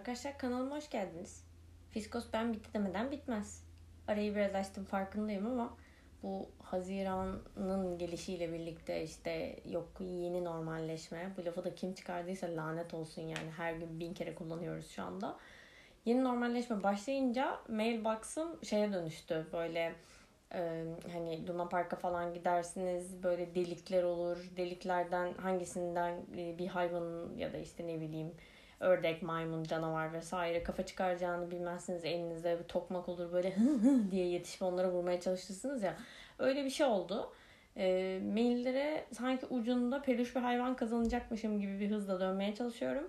[0.00, 1.44] Arkadaşlar kanalıma hoş geldiniz.
[1.90, 3.64] Fiskos ben bitti demeden bitmez.
[4.08, 5.76] Arayı biraz açtım farkındayım ama
[6.22, 11.32] bu Haziran'ın gelişiyle birlikte işte yok yeni normalleşme.
[11.36, 15.36] Bu lafı da kim çıkardıysa lanet olsun yani her gün bin kere kullanıyoruz şu anda.
[16.04, 19.92] Yeni normalleşme başlayınca mailbox'ım şeye dönüştü böyle
[20.54, 24.50] e, hani Luna Park'a falan gidersiniz böyle delikler olur.
[24.56, 28.32] Deliklerden hangisinden e, bir hayvanın ya da işte ne bileyim
[28.80, 32.04] ördek, maymun, canavar vesaire kafa çıkaracağını bilmezsiniz.
[32.04, 33.54] Elinizde bir tokmak olur böyle
[34.10, 35.96] diye yetişip onlara vurmaya çalışırsınız ya.
[36.38, 37.32] Öyle bir şey oldu.
[37.76, 43.08] E, maillere sanki ucunda peluş bir hayvan kazanacakmışım gibi bir hızla dönmeye çalışıyorum.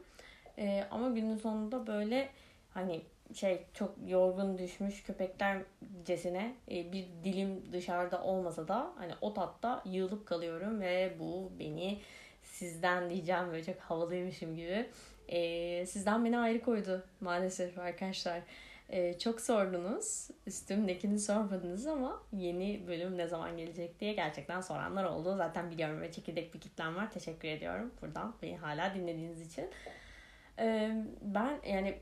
[0.58, 2.30] E, ama günün sonunda böyle
[2.74, 3.02] hani
[3.34, 10.26] şey çok yorgun düşmüş köpeklercesine e, bir dilim dışarıda olmasa da hani o tatta yığılıp
[10.26, 12.00] kalıyorum ve bu beni
[12.62, 14.90] sizden diyeceğim böyle çok havalıymışım gibi
[15.28, 18.42] e, sizden beni ayrı koydu maalesef arkadaşlar.
[18.90, 20.28] E, çok sordunuz.
[20.48, 25.36] Üstümdekini sormadınız ama yeni bölüm ne zaman gelecek diye gerçekten soranlar oldu.
[25.38, 27.12] Zaten biliyorum ve çekirdek bir kitlem var.
[27.12, 29.70] Teşekkür ediyorum buradan beni hala dinlediğiniz için.
[30.60, 31.98] E, ben yani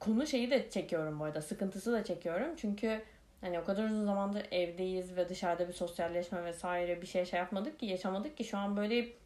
[0.00, 1.42] konu şeyi de çekiyorum bu arada.
[1.42, 2.56] Sıkıntısı da çekiyorum.
[2.56, 3.02] Çünkü
[3.40, 7.80] hani o kadar uzun zamandır evdeyiz ve dışarıda bir sosyalleşme vesaire bir şey şey yapmadık
[7.80, 9.21] ki yaşamadık ki şu an böyle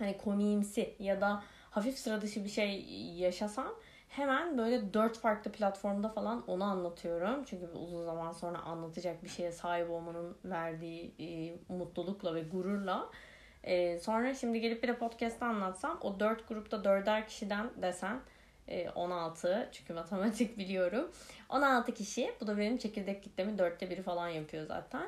[0.00, 2.84] hani komiğimsi ya da hafif sıra dışı bir şey
[3.16, 3.74] yaşasam
[4.10, 7.44] hemen böyle dört farklı platformda falan onu anlatıyorum.
[7.44, 13.08] Çünkü uzun zaman sonra anlatacak bir şeye sahip olmanın verdiği e, mutlulukla ve gururla.
[13.64, 18.20] E, sonra şimdi gelip bir de podcast'ta anlatsam o dört grupta dörder kişiden desen
[18.94, 21.10] 16 e, çünkü matematik biliyorum.
[21.48, 25.06] 16 kişi bu da benim çekirdek kitlemin dörtte biri falan yapıyor zaten.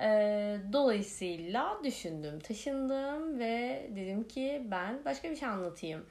[0.00, 6.06] E, dolayısıyla düşündüm, taşındım ve dedim ki ben başka bir şey anlatayım.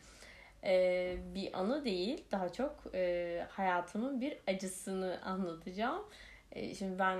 [0.63, 6.03] E, bir anı değil, daha çok e, hayatımın bir acısını anlatacağım.
[6.51, 7.19] E, şimdi ben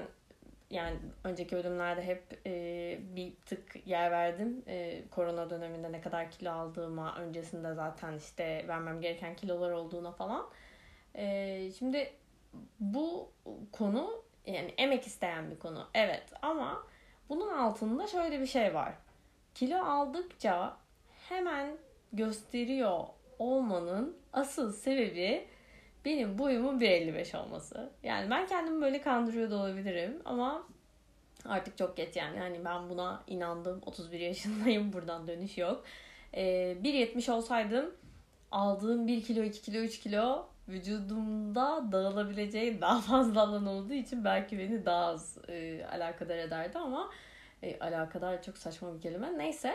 [0.70, 4.64] yani önceki bölümlerde hep e, bir tık yer verdim.
[4.68, 10.50] E, korona döneminde ne kadar kilo aldığıma, öncesinde zaten işte vermem gereken kilolar olduğuna falan.
[11.16, 12.14] E, şimdi
[12.80, 13.32] bu
[13.72, 15.88] konu yani emek isteyen bir konu.
[15.94, 16.84] Evet ama
[17.30, 18.94] bunun altında şöyle bir şey var.
[19.56, 20.78] Kilo aldıkça
[21.30, 21.78] hemen
[22.14, 23.04] gösteriyor
[23.40, 25.48] olmanın asıl sebebi
[26.06, 27.90] benim boyumun 1.55 olması.
[28.04, 30.68] Yani ben kendimi böyle kandırıyor da olabilirim ama
[31.46, 32.40] artık çok geç yani.
[32.40, 33.82] Hani ben buna inandım.
[33.86, 34.94] 31 yaşındayım.
[34.94, 35.84] Buradan dönüş yok.
[36.34, 37.96] Ee, 1.70 olsaydım
[38.52, 44.60] aldığım 1 kilo, 2 kilo, 3 kilo vücudumda dağılabileceği daha fazla alan olduğu için belki
[44.60, 47.10] beni daha az e, alakadar ederdi ama
[47.64, 49.38] e, alakadar çok saçma bir kelime.
[49.38, 49.74] Neyse.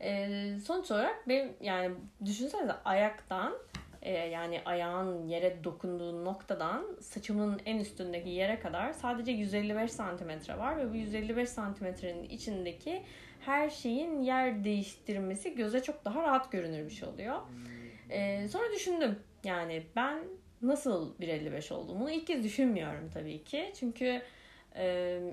[0.00, 0.28] E,
[0.64, 1.94] sonuç olarak benim yani
[2.24, 3.54] düşünsenize ayaktan
[4.02, 10.76] e, yani ayağın yere dokunduğu noktadan saçımın en üstündeki yere kadar sadece 155 santimetre var
[10.76, 13.02] ve bu 155 santimetrenin içindeki
[13.40, 17.40] her şeyin yer değiştirmesi göze çok daha rahat görünür bir şey oluyor.
[18.10, 20.18] E, sonra düşündüm yani ben
[20.62, 23.72] nasıl 1.55 olduğumu ilk kez düşünmüyorum tabii ki.
[23.80, 24.22] Çünkü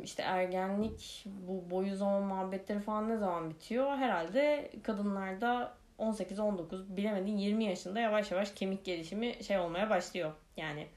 [0.04, 3.98] işte ergenlik, bu boyu zaman muhabbetleri falan ne zaman bitiyor?
[3.98, 10.32] Herhalde kadınlarda 18-19 bilemedin 20 yaşında yavaş yavaş kemik gelişimi şey olmaya başlıyor.
[10.58, 10.88] Yani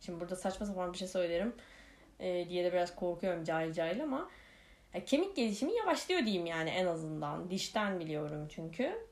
[0.00, 1.54] şimdi burada saçma sapan bir şey söylerim
[2.20, 4.28] diye de biraz korkuyorum cahil cahil ama
[5.06, 7.50] kemik gelişimi yavaşlıyor diyeyim yani en azından.
[7.50, 9.07] Dişten biliyorum çünkü.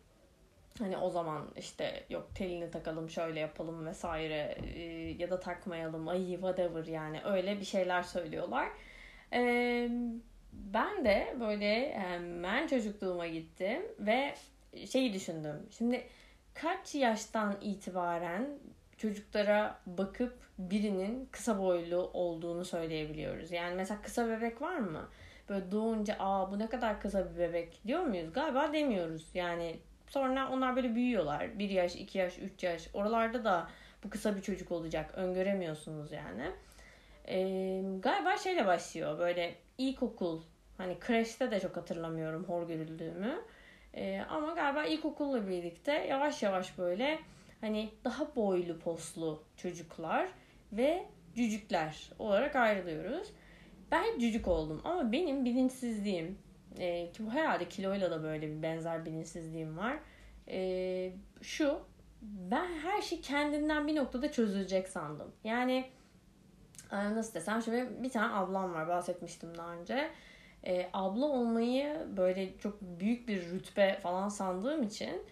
[0.79, 4.83] Hani o zaman işte yok telini takalım şöyle yapalım vesaire e,
[5.19, 8.69] ya da takmayalım ay whatever yani öyle bir şeyler söylüyorlar.
[9.33, 9.89] E,
[10.53, 14.35] ben de böyle hemen çocukluğuma gittim ve
[14.87, 15.67] şeyi düşündüm.
[15.79, 16.07] Şimdi
[16.55, 18.59] kaç yaştan itibaren
[18.97, 23.53] çocuklara bakıp birinin kısa boylu olduğunu söyleyebiliyoruz.
[23.53, 25.09] Yani mesela kısa bebek var mı?
[25.49, 28.33] Böyle doğunca aa bu ne kadar kısa bir bebek diyor muyuz?
[28.33, 29.27] Galiba demiyoruz.
[29.35, 29.77] Yani
[30.17, 31.59] Sonra onlar böyle büyüyorlar.
[31.59, 32.89] 1 yaş, 2 yaş, 3 yaş.
[32.95, 33.69] Oralarda da
[34.05, 35.11] bu kısa bir çocuk olacak.
[35.15, 36.51] Öngöremiyorsunuz yani.
[37.29, 39.19] Ee, galiba şeyle başlıyor.
[39.19, 40.43] Böyle ilkokul.
[40.79, 43.39] Hani kreşte de çok hatırlamıyorum hor görüldüğümü.
[43.95, 47.19] Ee, ama galiba ilkokulla birlikte yavaş yavaş böyle
[47.61, 50.29] hani daha boylu poslu çocuklar
[50.73, 53.33] ve cücükler olarak ayrılıyoruz.
[53.91, 56.39] Ben cücük oldum ama benim bilinçsizliğim
[56.79, 59.99] e, ki bu herhalde kiloyla da böyle bir benzer bilinçsizliğim var.
[60.49, 61.13] E,
[61.43, 61.81] şu
[62.23, 65.33] ben her şey kendinden bir noktada çözülecek sandım.
[65.45, 65.91] Yani
[66.93, 70.11] e, nasıl desem şimdi bir tane ablam var bahsetmiştim daha önce.
[70.67, 75.23] E, abla olmayı böyle çok büyük bir rütbe falan sandığım için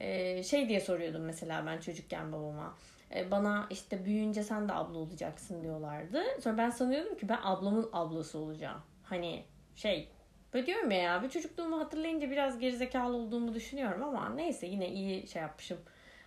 [0.00, 2.76] e, şey diye soruyordum mesela ben çocukken babama.
[3.14, 6.22] E, bana işte büyüyünce sen de abla olacaksın diyorlardı.
[6.40, 8.80] Sonra ben sanıyordum ki ben ablamın ablası olacağım.
[9.02, 9.44] Hani
[9.76, 10.08] şey
[10.54, 15.28] böyle diyorum ya, ya bir çocukluğumu hatırlayınca biraz gerizekalı olduğumu düşünüyorum ama neyse yine iyi
[15.28, 15.78] şey yapmışım.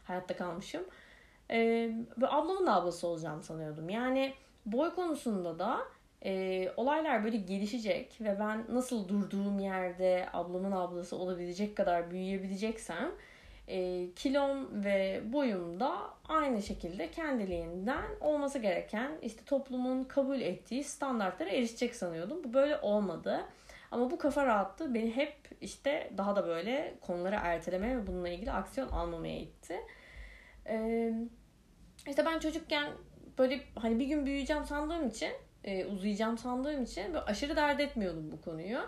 [0.03, 0.83] Hayatta kalmışım.
[1.51, 1.91] Ee,
[2.21, 3.89] ablamın da ablası olacağım sanıyordum.
[3.89, 4.33] Yani
[4.65, 5.79] boy konusunda da
[6.25, 13.11] e, olaylar böyle gelişecek ve ben nasıl durduğum yerde ablamın ablası olabilecek kadar büyüyebileceksem
[13.67, 15.97] e, kilom ve boyum da
[16.27, 22.43] aynı şekilde kendiliğinden olması gereken işte toplumun kabul ettiği standartlara erişecek sanıyordum.
[22.43, 23.45] Bu böyle olmadı.
[23.91, 28.51] Ama bu kafa rahatlığı beni hep işte daha da böyle konuları ertelemeye ve bununla ilgili
[28.51, 29.79] aksiyon almamaya itti.
[30.67, 31.13] Ee,
[32.07, 32.91] işte ben çocukken
[33.37, 35.31] böyle hani bir gün büyüyeceğim sandığım için
[35.63, 38.79] e, uzayacağım sandığım için böyle aşırı dert etmiyordum bu konuyu.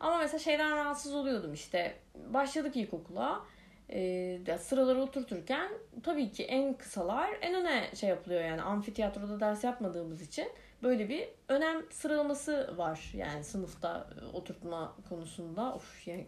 [0.00, 1.94] Ama mesela şeyden rahatsız oluyordum işte.
[2.14, 3.44] Başladık ilkokula.
[3.92, 5.70] E, sıraları oturturken
[6.02, 10.48] tabii ki en kısalar en öne şey yapılıyor yani amfiteyatroda ders yapmadığımız için
[10.82, 15.74] böyle bir önem sıralaması var yani sınıfta oturtma konusunda.
[15.74, 16.26] Of yani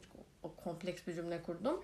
[0.64, 1.82] kompleks bir cümle kurdum.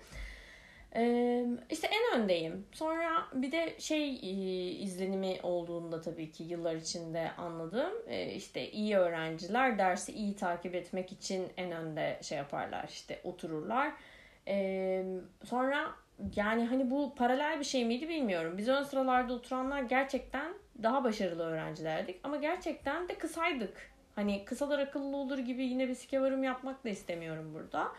[0.95, 2.65] Ee, işte en öndeyim.
[2.71, 7.91] Sonra bir de şey e, izlenimi olduğunda tabii ki yıllar içinde anladım.
[8.07, 13.93] Ee, işte iyi öğrenciler dersi iyi takip etmek için en önde şey yaparlar işte otururlar.
[14.47, 15.05] Ee,
[15.43, 15.91] sonra
[16.35, 18.57] yani hani bu paralel bir şey miydi bilmiyorum.
[18.57, 22.19] Biz ön sıralarda oturanlar gerçekten daha başarılı öğrencilerdik.
[22.23, 23.91] Ama gerçekten de kısaydık.
[24.15, 27.91] Hani kısalar akıllı olur gibi yine bir sikevarım yapmak da istemiyorum burada.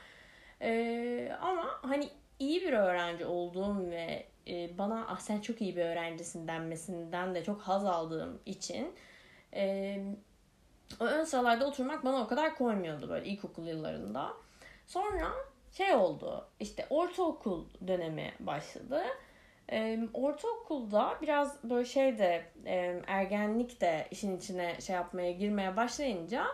[0.63, 5.85] Ee, ama hani iyi bir öğrenci olduğum ve e, bana ah sen çok iyi bir
[5.85, 8.95] öğrencisin denmesinden de çok haz aldığım için
[9.55, 9.97] e,
[11.01, 14.33] o ön sıralarda oturmak bana o kadar koymuyordu böyle ilkokul yıllarında.
[14.87, 15.33] Sonra
[15.73, 19.03] şey oldu işte ortaokul dönemi başladı.
[19.71, 26.47] E, ortaokulda biraz böyle şey de e, ergenlik de işin içine şey yapmaya girmeye başlayınca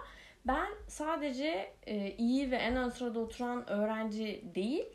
[0.47, 4.87] ben sadece e, iyi ve en ön sırada oturan öğrenci değil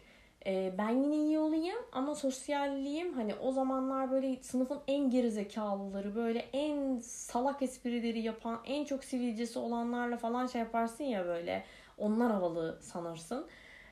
[0.45, 6.45] e, ben yine iyi olayım ama sosyalliğim hani o zamanlar böyle sınıfın en gerizekalıları böyle
[6.53, 11.63] en salak esprileri yapan en çok sivilcesi olanlarla falan şey yaparsın ya böyle
[11.97, 13.47] onlar havalı sanırsın.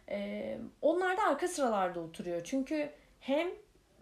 [0.10, 2.90] E, onlar da arka sıralarda oturuyor çünkü
[3.20, 3.50] hem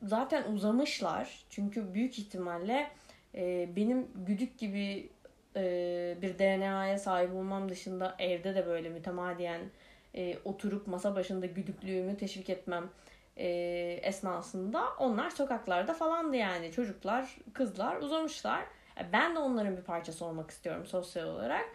[0.04, 2.92] zaten uzamışlar çünkü büyük ihtimalle
[3.36, 5.10] e, benim güdük gibi
[5.56, 9.62] e, bir DNA'ya sahip olmam dışında evde de böyle mütemadiyen
[10.16, 12.90] e, oturup masa başında güdüklüğümü teşvik etmem
[13.38, 13.48] e,
[14.04, 18.62] esnasında onlar sokaklarda falandı yani çocuklar kızlar uzamışlar.
[19.00, 21.66] E, ben de onların bir parçası olmak istiyorum sosyal olarak.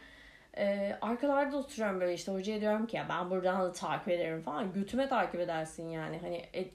[0.56, 4.72] E, arkalarda oturuyorum böyle işte hocaya diyorum ki ya ben buradan da takip ederim falan.
[4.72, 6.18] Götüme takip edersin yani.
[6.18, 6.68] Hani e,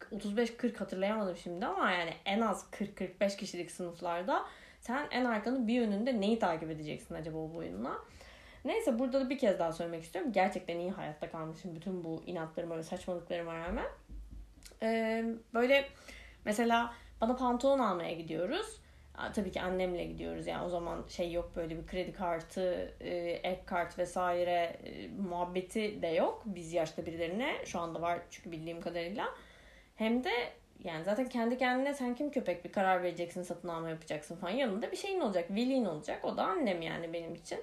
[0.00, 4.44] 35-40 hatırlayamadım şimdi ama yani en az 40-45 kişilik sınıflarda
[4.80, 7.98] sen en arkanın bir yönünde neyi takip edeceksin acaba o boyunla?
[8.64, 10.32] Neyse burada da bir kez daha söylemek istiyorum.
[10.32, 13.86] Gerçekten iyi hayatta kalmışım bütün bu inatlarıma ve saçmalıklarıma rağmen.
[14.82, 15.24] Ee,
[15.54, 15.88] böyle
[16.44, 18.80] mesela bana pantolon almaya gidiyoruz.
[19.34, 22.94] Tabii ki annemle gidiyoruz yani o zaman şey yok böyle bir kredi kartı,
[23.42, 26.42] ek kart vesaire e, muhabbeti de yok.
[26.44, 29.28] Biz yaşta birilerine şu anda var çünkü bildiğim kadarıyla.
[29.98, 30.30] Hem de
[30.84, 34.92] yani zaten kendi kendine sen kim köpek bir karar vereceksin satın alma yapacaksın falan yanında
[34.92, 37.60] bir şeyin olacak velin olacak o da annem yani benim için.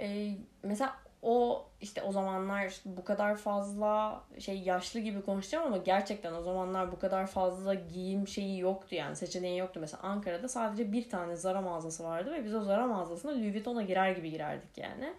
[0.00, 0.30] Ee,
[0.62, 6.42] mesela o işte o zamanlar bu kadar fazla şey yaşlı gibi konuşacağım ama gerçekten o
[6.42, 9.80] zamanlar bu kadar fazla giyim şeyi yoktu yani seçeneği yoktu.
[9.80, 13.82] Mesela Ankara'da sadece bir tane Zara mağazası vardı ve biz o Zara mağazasına Louis Vuitton'a
[13.82, 15.14] girer gibi girerdik yani.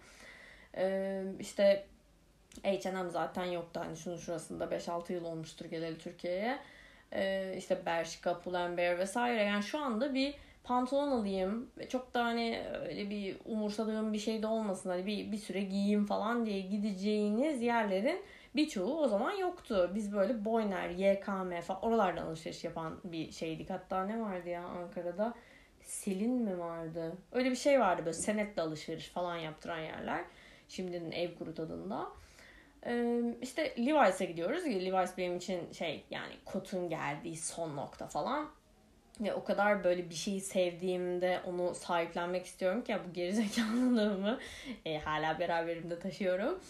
[0.76, 1.86] Ee, işte
[2.64, 6.58] H&M zaten yoktu hani şunun şurasında 5-6 yıl olmuştur geleli Türkiye'ye.
[7.12, 10.34] Ee, işte Bershka, Pull&Bear vesaire yani şu anda bir
[10.64, 15.32] pantolon alayım ve çok da hani öyle bir umursadığım bir şey de olmasın hani bir,
[15.32, 18.22] bir süre giyeyim falan diye gideceğiniz yerlerin
[18.56, 19.90] birçoğu o zaman yoktu.
[19.94, 23.70] Biz böyle Boyner, YKM falan oralardan alışveriş yapan bir şeydik.
[23.70, 25.34] Hatta ne vardı ya Ankara'da?
[25.82, 27.12] Selin mi vardı?
[27.32, 30.24] Öyle bir şey vardı böyle senetle alışveriş falan yaptıran yerler.
[30.68, 32.08] Şimdinin ev kuru tadında.
[32.86, 34.64] Ee, işte Levi's'e gidiyoruz.
[34.64, 38.50] Levi's benim için şey yani kotun geldiği son nokta falan.
[39.20, 44.38] Ve o kadar böyle bir şeyi sevdiğimde onu sahiplenmek istiyorum ki bu gerizekalılığımı
[44.84, 46.60] e, hala beraberimde taşıyorum.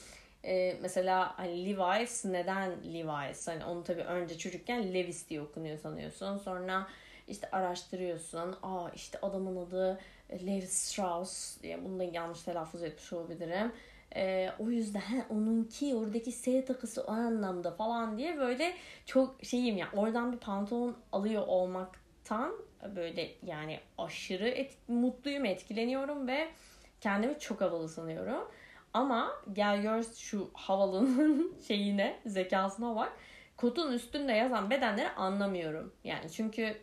[0.44, 3.48] E, mesela hani Levi's neden Levi's?
[3.48, 6.38] Hani onu tabii önce çocukken Levis diye okunuyor sanıyorsun.
[6.38, 6.86] Sonra
[7.28, 8.56] işte araştırıyorsun.
[8.62, 9.98] Aa işte adamın adı
[10.32, 13.72] Levi Strauss diye bunu da yanlış telaffuz etmiş olabilirim.
[14.16, 18.74] E, o yüzden onunki oradaki S takısı o anlamda falan diye böyle
[19.06, 22.52] çok şeyim ya oradan bir pantolon alıyor olmak olmaktan
[22.96, 26.48] böyle yani aşırı et, mutluyum, etkileniyorum ve
[27.00, 28.48] kendimi çok havalı sanıyorum.
[28.94, 33.12] Ama gel gör şu havalının şeyine, zekasına bak.
[33.56, 35.92] Kotun üstünde yazan bedenleri anlamıyorum.
[36.04, 36.76] Yani çünkü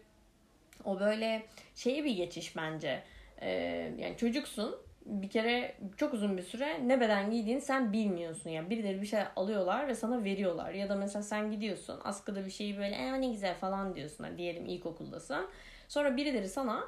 [0.86, 3.04] o böyle şeyi bir geçiş bence.
[3.42, 3.50] Ee,
[3.98, 8.50] yani çocuksun bir kere çok uzun bir süre ne beden giydiğini sen bilmiyorsun.
[8.50, 10.72] Yani birileri bir şey alıyorlar ve sana veriyorlar.
[10.72, 14.24] Ya da mesela sen gidiyorsun askıda bir şeyi böyle e, ne güzel falan diyorsun.
[14.24, 15.48] Hani diyelim ilkokuldasın.
[15.88, 16.84] Sonra birileri sana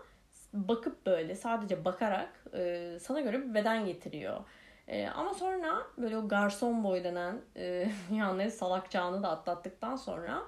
[0.53, 4.39] bakıp böyle sadece bakarak e, sana göre bir beden getiriyor.
[4.87, 10.41] E, ama sonra böyle o garson boy denen e, yani salak çağını da atlattıktan sonra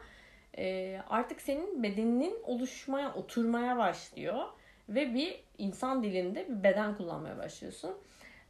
[0.58, 4.46] e, artık senin bedeninin oluşmaya, oturmaya başlıyor.
[4.90, 7.92] Ve bir insan dilinde bir beden kullanmaya başlıyorsun.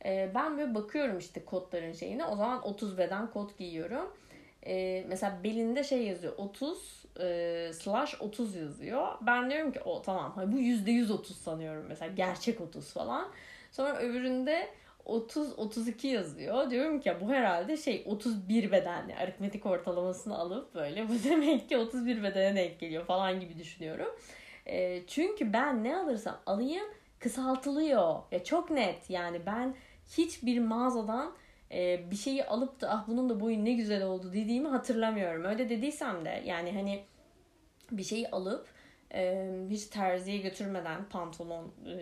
[0.06, 2.26] E, ben böyle bakıyorum işte kodların şeyine.
[2.26, 4.14] O zaman 30 beden kod giyiyorum.
[4.66, 9.08] E, mesela belinde şey yazıyor 30 e, slash 30 yazıyor.
[9.22, 13.28] Ben diyorum ki o tamam bu %100 30 sanıyorum mesela gerçek 30 falan.
[13.72, 14.68] Sonra öbüründe
[15.06, 16.70] 30 32 yazıyor.
[16.70, 22.24] Diyorum ki bu herhalde şey 31 bedenli aritmetik ortalamasını alıp böyle bu demek ki 31
[22.24, 24.16] bedene denk geliyor falan gibi düşünüyorum.
[24.70, 26.86] E, çünkü ben ne alırsam alayım
[27.20, 28.22] kısaltılıyor.
[28.32, 29.76] Ya çok net yani ben
[30.18, 31.36] hiçbir mağazadan
[31.72, 35.46] e, bir şeyi alıp da ah bunun da boyu ne güzel oldu dediğimi hatırlamıyorum.
[35.46, 37.04] Öyle dediysem de yani hani
[37.92, 38.68] bir şeyi alıp
[39.14, 41.96] e, hiç terziye götürmeden pantolon e,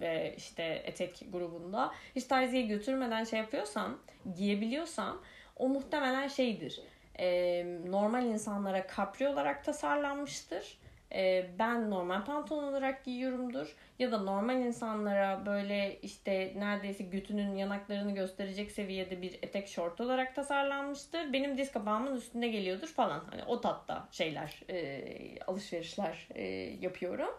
[0.00, 3.98] ve işte etek grubunda hiç terziye götürmeden şey yapıyorsam
[4.36, 5.20] giyebiliyorsam
[5.56, 6.80] o muhtemelen şeydir.
[7.18, 10.78] E, normal insanlara kapri olarak tasarlanmıştır
[11.14, 13.76] e, ben normal pantolon olarak giyiyorumdur.
[13.98, 20.34] Ya da normal insanlara böyle işte neredeyse götünün yanaklarını gösterecek seviyede bir etek şort olarak
[20.34, 21.32] tasarlanmıştır.
[21.32, 23.24] Benim diz kapağımın üstünde geliyordur falan.
[23.30, 25.04] Hani o tatta şeyler, e,
[25.46, 26.44] alışverişler e,
[26.80, 27.30] yapıyorum.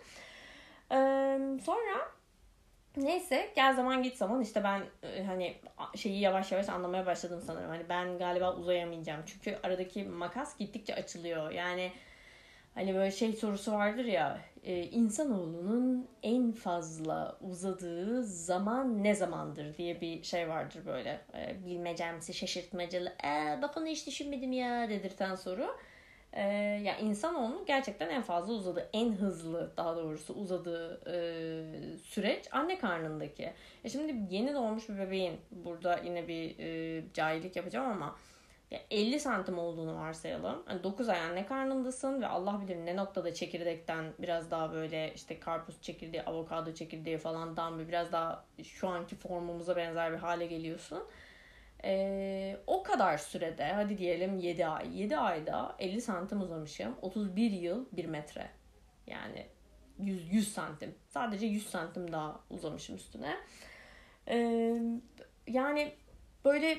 [0.92, 0.98] E,
[1.64, 2.16] sonra
[2.98, 5.56] Neyse gel zaman git zaman işte ben e, hani
[5.96, 7.70] şeyi yavaş yavaş anlamaya başladım sanırım.
[7.70, 9.22] Hani ben galiba uzayamayacağım.
[9.26, 11.52] Çünkü aradaki makas gittikçe açılıyor.
[11.52, 11.92] Yani
[12.76, 20.02] Hani böyle şey sorusu vardır ya e, insanoğlunun en fazla uzadığı zaman ne zamandır diye
[20.02, 25.76] bir şey vardır böyle e, bilmecemsi şaşırtmacalı e, bak onu hiç düşünmedim ya dedirten soru.
[26.34, 32.46] E, ya yani insanoğlunun gerçekten en fazla uzadığı en hızlı daha doğrusu uzadığı e, süreç
[32.52, 33.54] anne karnındaki.
[33.84, 38.16] E şimdi yeni doğmuş bir bebeğin burada yine bir e, cahillik yapacağım ama
[38.72, 40.64] 50 santim olduğunu varsayalım.
[40.70, 45.40] Yani 9 ay anne karnındasın ve Allah bilir ne noktada çekirdekten biraz daha böyle işte
[45.40, 50.46] karpuz çekirdeği, avokado çekirdeği falan dan bir biraz daha şu anki formumuza benzer bir hale
[50.46, 51.04] geliyorsun.
[51.84, 55.02] Ee, o kadar sürede hadi diyelim 7 ay.
[55.02, 56.96] 7 ayda 50 santim uzamışım.
[57.02, 58.50] 31 yıl 1 metre.
[59.08, 59.46] Yani
[60.00, 60.96] 100, 100 santim.
[61.08, 63.38] Sadece 100 santim daha uzamışım üstüne.
[64.28, 64.82] Ee,
[65.48, 65.94] yani
[66.46, 66.78] böyle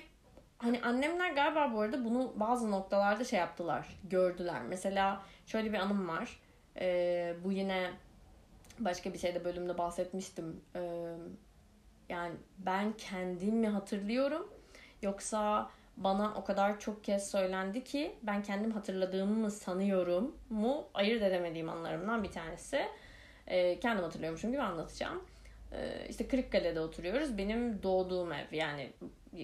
[0.58, 3.98] Hani annemler galiba bu arada bunu bazı noktalarda şey yaptılar.
[4.04, 4.62] Gördüler.
[4.62, 6.40] Mesela şöyle bir anım var.
[6.80, 7.90] Ee, bu yine
[8.78, 10.60] başka bir şeyde bölümde bahsetmiştim.
[10.76, 11.14] Ee,
[12.08, 14.48] yani ben kendimi hatırlıyorum.
[15.02, 21.22] Yoksa bana o kadar çok kez söylendi ki ben kendim hatırladığımı mı sanıyorum mu ayırt
[21.22, 22.86] edemediğim anlarımdan bir tanesi.
[23.46, 25.22] Ee, kendim hatırlıyormuşum gibi anlatacağım.
[25.72, 27.38] Ee, işte Kırıkkale'de oturuyoruz.
[27.38, 28.92] Benim doğduğum ev yani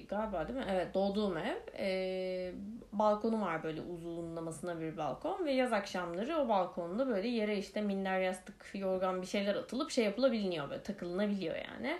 [0.01, 0.65] galiba değil mi?
[0.71, 1.57] Evet doğduğum ev.
[1.79, 2.53] E,
[2.93, 8.21] balkonu var böyle uzunlamasına bir balkon ve yaz akşamları o balkonda böyle yere işte minder
[8.21, 11.99] yastık, yorgan bir şeyler atılıp şey yapılabiliyor böyle takılınabiliyor yani.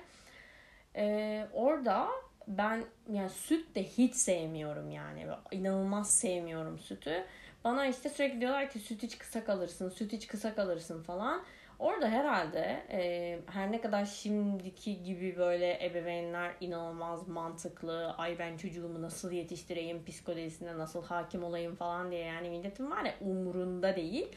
[0.97, 2.09] E, orada
[2.49, 5.27] ben yani süt de hiç sevmiyorum yani.
[5.51, 7.25] inanılmaz sevmiyorum sütü.
[7.65, 11.43] Bana işte sürekli diyorlar ki süt iç kısa kalırsın, süt iç kısa kalırsın falan.
[11.83, 19.03] Orada herhalde e, her ne kadar şimdiki gibi böyle ebeveynler inanılmaz mantıklı, ay ben çocuğumu
[19.03, 24.29] nasıl yetiştireyim, psikolojisine nasıl hakim olayım falan diye yani milletin var ya umurunda değil.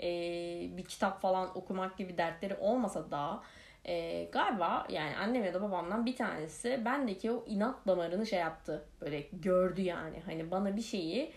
[0.00, 0.08] E,
[0.76, 3.42] bir kitap falan okumak gibi dertleri olmasa da
[3.84, 8.84] e, galiba yani annem ya da babamdan bir tanesi bendeki o inat damarını şey yaptı.
[9.00, 11.32] Böyle gördü yani hani bana bir şeyi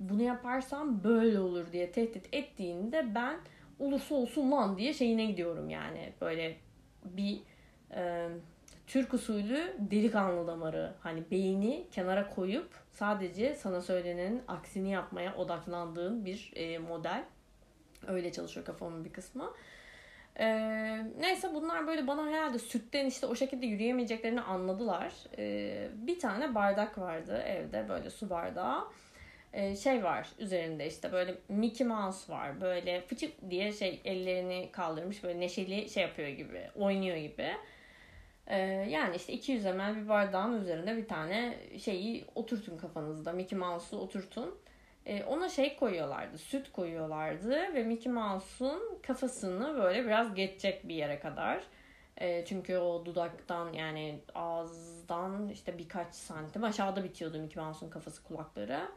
[0.00, 3.36] bunu yaparsam böyle olur diye tehdit ettiğinde ben
[3.78, 6.12] olursa olsun lan diye şeyine gidiyorum yani.
[6.20, 6.56] Böyle
[7.04, 7.40] bir
[7.94, 8.28] e,
[8.86, 10.92] Türk usulü delikanlı damarı.
[11.00, 17.24] Hani beyni kenara koyup sadece sana söylenenin aksini yapmaya odaklandığın bir e, model.
[18.06, 19.52] Öyle çalışıyor kafamın bir kısmı.
[20.38, 25.12] Ee, neyse bunlar böyle bana herhalde sütten işte o şekilde yürüyemeyeceklerini anladılar.
[25.38, 28.84] Ee, bir tane bardak vardı evde böyle su bardağı.
[29.54, 32.60] E, şey var üzerinde işte böyle Mickey Mouse var.
[32.60, 37.52] Böyle fıçık diye şey ellerini kaldırmış böyle neşeli şey yapıyor gibi, oynuyor gibi.
[38.46, 38.58] E,
[38.88, 43.32] yani işte 200 ml bir bardağın üzerinde bir tane şeyi oturtun kafanızda.
[43.32, 44.54] Mickey Mouse'u oturtun.
[45.06, 51.18] E, ona şey koyuyorlardı, süt koyuyorlardı ve Mickey Mouse'un kafasını böyle biraz geçecek bir yere
[51.20, 51.64] kadar.
[52.46, 58.88] Çünkü o dudaktan yani ağızdan işte birkaç santim aşağıda bitiyordu Mickey Mouse'un kafası kulakları.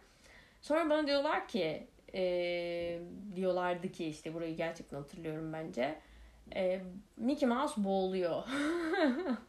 [0.62, 3.00] Sonra bana diyorlar ki e,
[3.36, 6.00] diyorlardı ki işte burayı gerçekten hatırlıyorum bence.
[6.56, 6.82] E,
[7.18, 8.44] Mickey Mouse boğuluyor.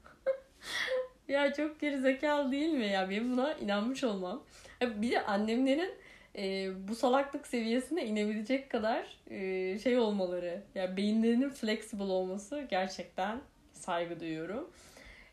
[1.29, 3.11] ya çok geri zekalı değil mi ya?
[3.11, 4.45] Benim buna inanmış olmam.
[4.83, 5.95] Bir de annemlerin
[6.37, 10.63] e, bu salaklık seviyesine inebilecek kadar e, şey olmaları.
[10.75, 13.41] Yani beyinlerinin flexible olması gerçekten
[13.73, 14.71] saygı duyuyorum.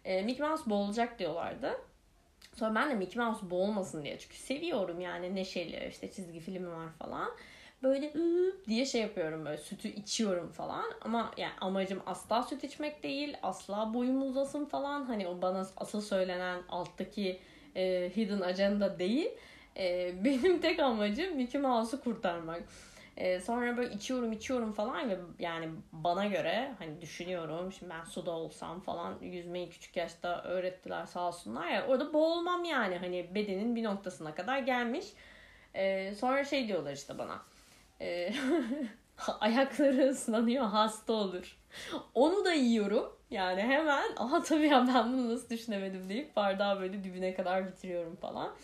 [0.05, 1.71] E, Mickey Mouse boğulacak diyorlardı.
[2.55, 6.89] Sonra ben de Mickey Mouse boğulmasın diye çünkü seviyorum yani neşeli işte çizgi filmi var
[6.99, 7.29] falan.
[7.83, 8.13] Böyle
[8.67, 13.93] diye şey yapıyorum böyle sütü içiyorum falan ama yani amacım asla süt içmek değil asla
[13.93, 17.39] boyum uzasın falan hani o bana asıl söylenen alttaki
[17.75, 19.29] e, hidden agenda değil
[19.77, 22.63] e, benim tek amacım Mickey Mouse'u kurtarmak.
[23.17, 28.31] E, sonra böyle içiyorum içiyorum falan ve yani bana göre hani düşünüyorum şimdi ben suda
[28.31, 33.83] olsam falan yüzmeyi küçük yaşta öğrettiler sağ olsunlar ya orada boğulmam yani hani bedenin bir
[33.83, 35.05] noktasına kadar gelmiş.
[35.73, 37.41] E, sonra şey diyorlar işte bana.
[38.01, 38.33] E,
[39.39, 41.57] ayakları ıslanıyor hasta olur.
[42.13, 43.15] Onu da yiyorum.
[43.31, 48.15] Yani hemen aha tabii ya ben bunu nasıl düşünemedim deyip bardağı böyle dibine kadar bitiriyorum
[48.15, 48.55] falan.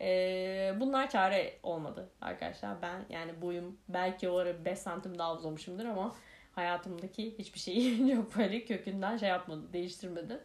[0.00, 2.82] Ee, bunlar çare olmadı arkadaşlar.
[2.82, 6.14] Ben yani boyum belki o ara 5 santim daha uzamışımdır ama
[6.52, 10.40] hayatımdaki hiçbir şeyi çok böyle kökünden şey yapmadı, değiştirmedi.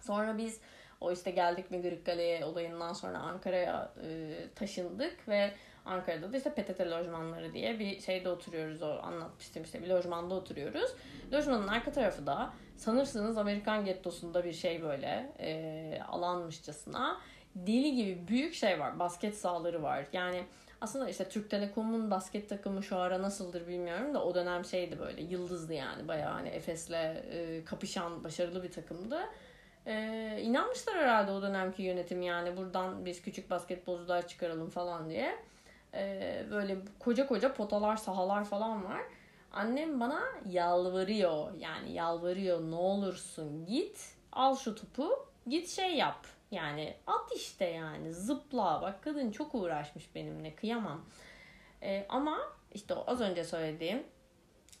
[0.00, 0.60] Sonra biz
[1.00, 5.50] o işte geldik mi Kırıkkale'ye olayından sonra Ankara'ya e, taşındık ve
[5.84, 8.82] Ankara'da da işte PTT lojmanları diye bir şeyde oturuyoruz.
[8.82, 10.90] O anlatmıştım işte bir lojmanda oturuyoruz.
[11.32, 17.20] Lojmanın arka tarafı da sanırsınız Amerikan gettosunda bir şey böyle e, alanmışçasına
[17.54, 18.98] deli gibi büyük şey var.
[18.98, 20.06] Basket sahaları var.
[20.12, 20.44] Yani
[20.80, 25.22] aslında işte Türk Telekom'un basket takımı şu ara nasıldır bilmiyorum da o dönem şeydi böyle
[25.22, 26.08] yıldızdı yani.
[26.08, 29.20] Bayağı hani Efes'le e, kapışan başarılı bir takımdı.
[29.86, 35.38] E, inanmışlar herhalde o dönemki yönetim yani buradan biz küçük basketbolcular çıkaralım falan diye.
[35.94, 39.00] E, böyle koca koca potalar, sahalar falan var.
[39.52, 46.94] Annem bana yalvarıyor yani yalvarıyor ne olursun git al şu topu git şey yap yani
[47.06, 48.82] at işte yani zıpla.
[48.82, 51.04] Bak kadın çok uğraşmış benimle kıyamam.
[51.82, 52.38] Ee, ama
[52.74, 54.02] işte az önce söylediğim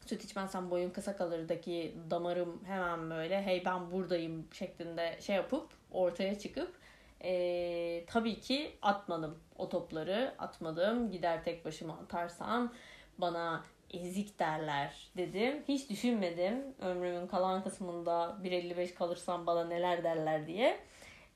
[0.06, 6.38] süt içmezsem boyun kısa kalırdaki damarım hemen böyle hey ben buradayım şeklinde şey yapıp ortaya
[6.38, 6.76] çıkıp
[7.24, 12.72] e, tabii ki atmadım o topları atmadım gider tek başıma atarsam
[13.18, 15.62] bana ezik derler dedim.
[15.68, 20.80] Hiç düşünmedim ömrümün kalan kısmında 1.55 kalırsam bana neler derler diye.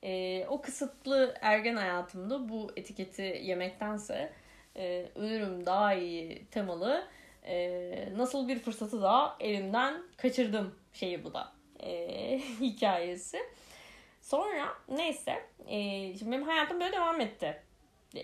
[0.05, 4.33] E, o kısıtlı ergen hayatımda bu etiketi yemektense
[4.77, 7.07] e, ölürüm daha iyi temalı
[7.45, 13.39] e, nasıl bir fırsatı da elimden kaçırdım şeyi bu da e, hikayesi.
[14.21, 15.79] Sonra neyse e,
[16.17, 17.61] şimdi benim hayatım böyle devam etti.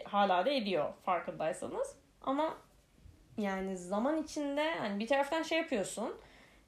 [0.04, 1.96] Hala da ediyor farkındaysanız.
[2.22, 2.58] Ama
[3.38, 6.16] yani zaman içinde hani bir taraftan şey yapıyorsun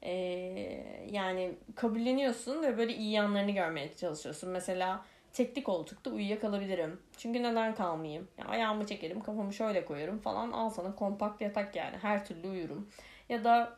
[0.04, 4.50] ee, yani kabulleniyorsun ve böyle iyi yanlarını görmeye çalışıyorsun.
[4.50, 7.00] Mesela tekli koltukta uyuyakalabilirim.
[7.18, 8.28] Çünkü neden kalmayayım?
[8.38, 10.52] Ya ayağımı çekerim, kafamı şöyle koyarım falan.
[10.52, 11.98] Al sana kompakt yatak yani.
[11.98, 12.90] Her türlü uyurum.
[13.30, 13.78] Ya da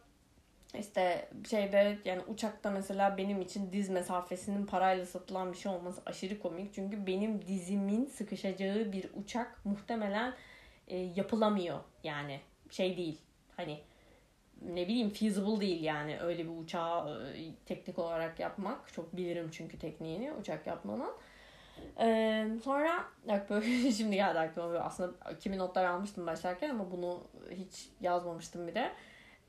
[0.79, 6.39] işte şeyde yani uçakta mesela benim için diz mesafesinin parayla satılan bir şey olması aşırı
[6.39, 6.73] komik.
[6.73, 10.33] Çünkü benim dizimin sıkışacağı bir uçak muhtemelen
[10.87, 11.79] e, yapılamıyor.
[12.03, 13.21] Yani şey değil.
[13.57, 13.79] Hani
[14.73, 18.93] ne bileyim feasible değil yani öyle bir uçağı e, teknik olarak yapmak.
[18.93, 21.11] Çok bilirim çünkü tekniğini uçak yapmanın.
[21.99, 27.23] Ee, sonra bak böyle şimdi geldi aklıma böyle aslında kimi notlar almıştım başlarken ama bunu
[27.51, 28.91] hiç yazmamıştım bir de.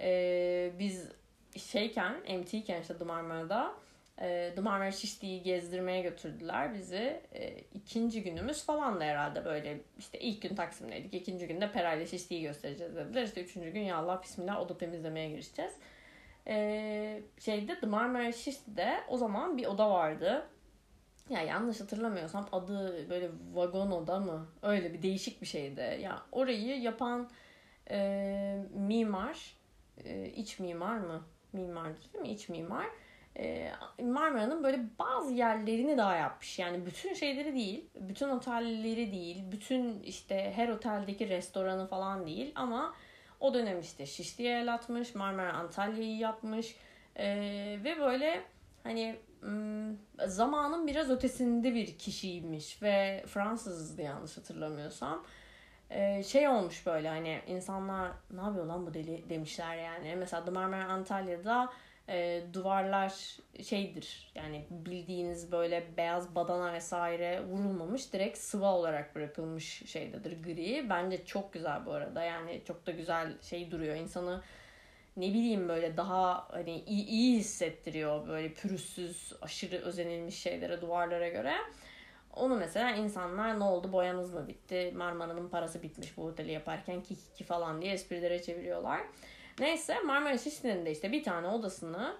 [0.00, 1.08] Ee, biz
[1.56, 3.74] şeyken MT'ken işte Dumarmara'da
[4.20, 7.20] e, Dumarmara Şişli'yi gezdirmeye götürdüler bizi.
[7.34, 11.14] E, ikinci günümüz falan da herhalde böyle işte ilk gün Taksim'deydik.
[11.14, 13.22] ikinci günde Peray'la Şişli'yi göstereceğiz dediler.
[13.22, 15.72] İşte üçüncü gün ya Allah bismillah oda temizlemeye girişeceğiz.
[16.46, 20.46] E, şeyde Dumarmara Şişli'de o zaman bir oda vardı.
[21.30, 24.46] Ya yanlış hatırlamıyorsam adı böyle vagon oda mı?
[24.62, 25.98] Öyle bir değişik bir şeydi.
[26.02, 27.30] Ya orayı yapan
[27.90, 29.56] e, mimar,
[30.04, 31.24] e, iç mimar mı?
[31.52, 32.28] Mimar değil mi?
[32.28, 32.86] İç mimar
[33.38, 33.72] e,
[34.02, 36.58] Marmara'nın böyle bazı yerlerini daha yapmış.
[36.58, 42.94] Yani bütün şeyleri değil, bütün otelleri değil, bütün işte her oteldeki restoranı falan değil ama
[43.40, 46.76] o dönem işte Şişli'ye el atmış, Marmara Antalya'yı yapmış
[47.16, 47.26] e,
[47.84, 48.42] ve böyle
[48.82, 49.16] hani
[50.26, 55.24] zamanın biraz ötesinde bir kişiymiş ve Fransızdı yanlış hatırlamıyorsam.
[55.90, 60.16] Ee, şey olmuş böyle hani insanlar ne yapıyor lan bu deli demişler yani.
[60.16, 61.72] Mesela The Marmara Antalya'da
[62.08, 70.42] e, duvarlar şeydir yani bildiğiniz böyle beyaz badana vesaire vurulmamış direkt sıva olarak bırakılmış şeydedir
[70.42, 70.90] gri.
[70.90, 74.42] Bence çok güzel bu arada yani çok da güzel şey duruyor insanı
[75.16, 81.54] ne bileyim böyle daha hani iyi, iyi hissettiriyor böyle pürüzsüz aşırı özenilmiş şeylere duvarlara göre.
[82.36, 87.16] Onu mesela insanlar ne oldu boyanız mı bitti Marmara'nın parası bitmiş bu oteli yaparken ki
[87.36, 89.00] ki falan diye esprilere çeviriyorlar.
[89.58, 92.16] Neyse Marmara Şişli'nin de işte bir tane odasını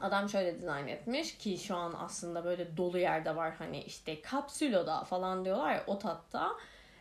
[0.00, 4.74] adam şöyle dizayn etmiş ki şu an aslında böyle dolu yerde var hani işte kapsül
[4.74, 6.50] oda falan diyorlar ya o tatta.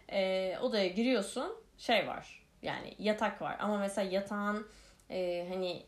[0.09, 4.67] E, odaya giriyorsun şey var yani yatak var ama mesela yatağın
[5.09, 5.83] e, hani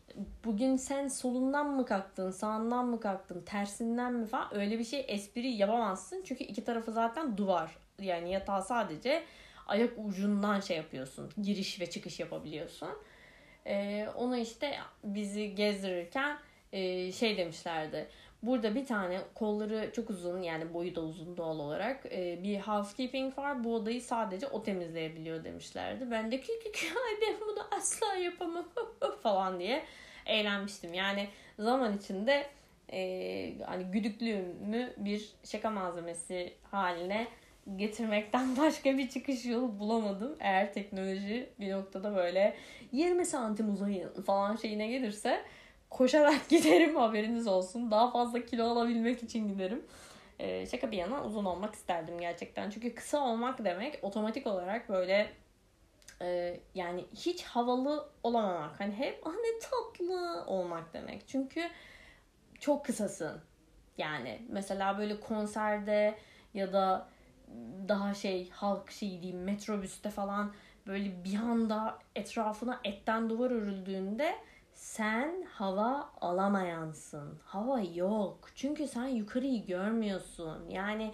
[0.46, 5.50] bugün sen solundan mı kalktın, sağından mı kalktın, tersinden mi falan öyle bir şey espri
[5.50, 6.24] yapamazsın.
[6.26, 7.78] Çünkü iki tarafı zaten duvar.
[8.02, 9.24] Yani yatağı sadece
[9.68, 11.32] ayak ucundan şey yapıyorsun.
[11.42, 12.90] Giriş ve çıkış yapabiliyorsun.
[13.68, 16.38] E, onu işte bizi gezdirirken
[16.72, 18.08] e, şey demişlerdi.
[18.44, 23.38] Burada bir tane kolları çok uzun yani boyu da uzun doğal olarak e, bir housekeeping
[23.38, 23.64] var.
[23.64, 26.12] Bu odayı sadece o temizleyebiliyor demişlerdi.
[26.12, 26.52] Ben de ki
[27.22, 28.66] ben bunu asla yapamam
[29.24, 29.84] falan diye
[30.26, 30.94] eğlenmiştim.
[30.94, 31.28] Yani
[31.60, 32.50] zaman içinde
[32.92, 37.28] e, hani güdüklüğümü bir şaka malzemesi haline
[37.76, 40.36] getirmekten başka bir çıkış yolu bulamadım.
[40.40, 42.56] Eğer teknoloji bir noktada böyle
[42.92, 45.42] 20 santim uzayın falan şeyine gelirse
[45.90, 47.92] koşarak giderim haberiniz olsun.
[47.92, 49.86] Daha fazla kilo alabilmek için giderim.
[50.40, 52.70] Ee, şaka bir yana uzun olmak isterdim gerçekten.
[52.70, 55.30] Çünkü kısa olmak demek otomatik olarak böyle
[56.22, 58.80] e, yani hiç havalı olamamak.
[58.80, 61.28] Hani hep ne tatlı olmak demek.
[61.28, 61.70] Çünkü
[62.60, 63.42] çok kısasın.
[63.98, 66.16] Yani mesela böyle konserde
[66.54, 67.08] ya da
[67.88, 70.54] daha şey halk şey diyeyim metrobüste falan
[70.88, 74.36] böyle bir anda etrafına etten duvar örüldüğünde
[74.74, 77.40] sen hava alamayansın.
[77.46, 78.50] Hava yok.
[78.56, 80.70] Çünkü sen yukarıyı görmüyorsun.
[80.70, 81.14] Yani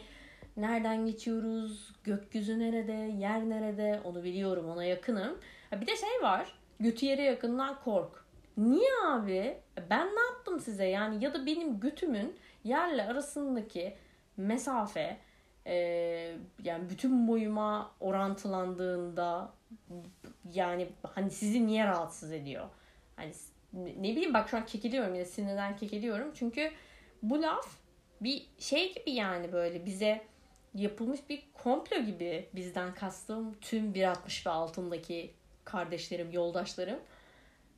[0.58, 5.38] nereden geçiyoruz, gökyüzü nerede, yer nerede onu biliyorum, ona yakınım.
[5.72, 8.26] Bir de şey var, götü yere yakından kork.
[8.58, 9.58] Niye abi?
[9.90, 10.86] Ben ne yaptım size?
[10.86, 13.96] Yani ya da benim götümün yerle arasındaki
[14.38, 15.18] mesafe
[15.70, 15.76] e,
[16.64, 19.54] yani bütün boyuma orantılandığında
[20.54, 22.66] yani hani sizi niye rahatsız ediyor?
[23.16, 23.32] Hani
[23.74, 26.32] ne bileyim bak şu an kekeliyorum yine sinirden kekeliyorum.
[26.34, 26.72] Çünkü
[27.24, 27.68] bu laf
[28.22, 30.22] bir şey gibi yani böyle bize
[30.76, 35.34] yapılmış bir komplo gibi bizden kastım tüm 1.60 ve altındaki
[35.66, 37.00] kardeşlerim, yoldaşlarım.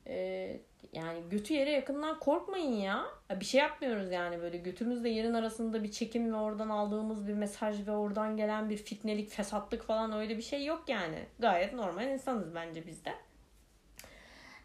[0.06, 0.60] Ee,
[0.92, 3.04] yani götü yere yakından korkmayın ya.
[3.40, 7.86] Bir şey yapmıyoruz yani böyle götümüzle yerin arasında bir çekim ve oradan aldığımız bir mesaj
[7.86, 11.26] ve oradan gelen bir fitnelik, fesatlık falan öyle bir şey yok yani.
[11.38, 13.14] Gayet normal insanız bence biz de.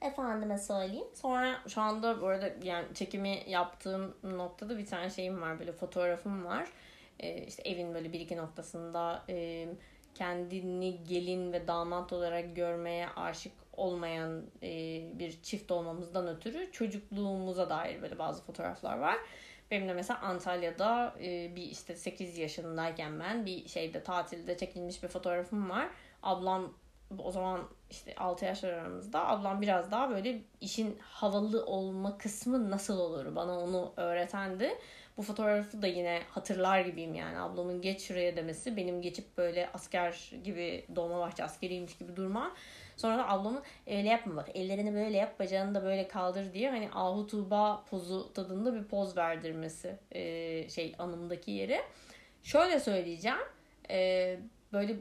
[0.01, 1.07] Efendime söyleyeyim.
[1.13, 5.59] Sonra şu anda bu arada yani çekimi yaptığım noktada bir tane şeyim var.
[5.59, 6.67] Böyle fotoğrafım var.
[7.19, 9.67] Ee, işte evin böyle bir iki noktasında e,
[10.15, 14.69] kendini gelin ve damat olarak görmeye aşık olmayan e,
[15.19, 19.17] bir çift olmamızdan ötürü çocukluğumuza dair böyle bazı fotoğraflar var.
[19.71, 25.07] Benim de mesela Antalya'da e, bir işte 8 yaşındayken ben bir şeyde tatilde çekilmiş bir
[25.07, 25.89] fotoğrafım var.
[26.23, 26.73] Ablam
[27.19, 32.99] o zaman işte 6 yaş aramızda ablam biraz daha böyle işin havalı olma kısmı nasıl
[32.99, 34.77] olur bana onu öğretendi.
[35.17, 40.31] Bu fotoğrafı da yine hatırlar gibiyim yani ablamın geç şuraya demesi benim geçip böyle asker
[40.43, 42.53] gibi Dolmabahçe askeriymiş gibi durma.
[42.97, 46.89] Sonra da ablamın öyle yapma bak ellerini böyle yap bacağını da böyle kaldır diye hani
[46.93, 51.81] Ahu Tuğba pozu tadında bir poz verdirmesi ee, şey anımdaki yeri.
[52.43, 53.37] Şöyle söyleyeceğim.
[53.89, 54.39] Ee,
[54.73, 54.95] böyle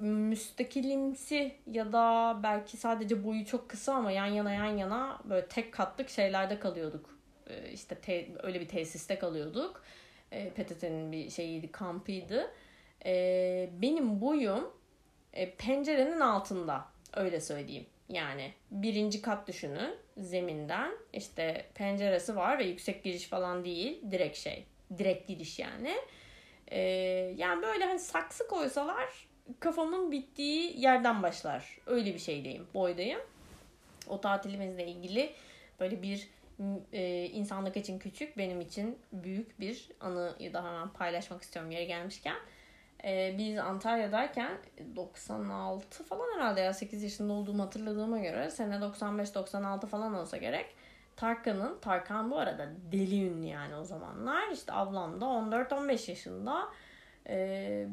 [0.00, 5.72] müstakilimsi ya da belki sadece boyu çok kısa ama yan yana yan yana böyle tek
[5.72, 7.17] katlık şeylerde kalıyorduk.
[7.48, 9.82] Ee, işte te, öyle bir tesiste kalıyorduk.
[10.32, 12.50] Ee, PTT'nin bir şeyiydi, kampıydı.
[13.06, 14.72] Ee, benim boyum
[15.32, 16.84] e, pencerenin altında
[17.16, 17.86] öyle söyleyeyim.
[18.08, 24.64] Yani birinci kat düşünün zeminden işte penceresi var ve yüksek giriş falan değil direkt şey
[24.98, 25.96] direkt giriş yani.
[26.70, 26.80] Ee,
[27.36, 29.28] yani böyle hani saksı koysalar
[29.60, 31.78] kafamın bittiği yerden başlar.
[31.86, 33.20] Öyle bir şeydeyim, boydayım.
[34.08, 35.32] O tatilimizle ilgili
[35.80, 36.28] böyle bir
[36.92, 42.36] e, insanlık için küçük, benim için büyük bir anıyı da hemen paylaşmak istiyorum yeri gelmişken.
[43.04, 44.58] E, biz Antalya'dayken
[44.96, 50.66] 96 falan herhalde ya 8 yaşında olduğumu hatırladığıma göre sene 95-96 falan olsa gerek.
[51.16, 54.48] Tarkan'ın, Tarkan bu arada deli ünlü yani o zamanlar.
[54.52, 56.68] İşte ablam da 14-15 yaşında.
[57.28, 57.88] E,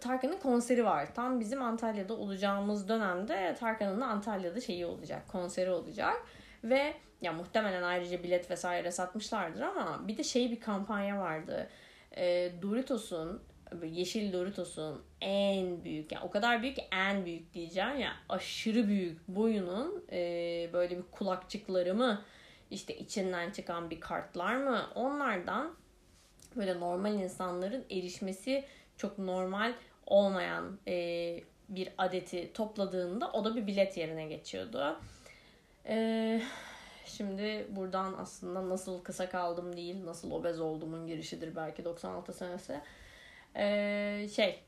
[0.00, 1.14] Tarkan'ın konseri var.
[1.14, 6.22] Tam bizim Antalya'da olacağımız dönemde Tarkan'ın da Antalya'da şeyi olacak, konseri olacak.
[6.64, 11.68] Ve ya muhtemelen ayrıca bilet vesaire satmışlardır ama bir de şey bir kampanya vardı.
[12.16, 13.42] E, Doritos'un
[13.82, 20.04] yeşil Doritos'un en büyük yani o kadar büyük en büyük diyeceğim ya aşırı büyük boyunun
[20.12, 20.18] e,
[20.72, 22.22] böyle bir kulakçıkları mı
[22.70, 25.74] işte içinden çıkan bir kartlar mı onlardan
[26.56, 28.64] böyle normal insanların erişmesi
[28.96, 29.72] çok normal
[30.06, 35.00] olmayan e, bir adeti topladığında o da bir bilet yerine geçiyordu.
[35.88, 36.42] E,
[37.16, 42.80] şimdi buradan aslında nasıl kısa kaldım değil, nasıl obez olduğumun girişidir belki 96 senesi.
[43.56, 44.62] E, şey,